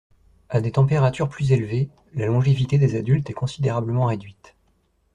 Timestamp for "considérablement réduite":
3.33-4.55